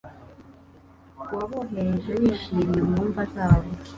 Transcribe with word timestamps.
Wabohereje 1.35 2.11
wishimye 2.21 2.79
mu 2.89 2.99
mva 3.07 3.23
zabo 3.33 3.67